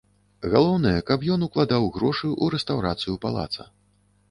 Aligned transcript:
Галоўнае, 0.53 0.93
каб 1.09 1.25
ён 1.35 1.45
укладаў 1.49 1.85
грошы 1.99 2.27
ў 2.31 2.45
рэстаўрацыю 2.57 3.17
палаца. 3.29 3.71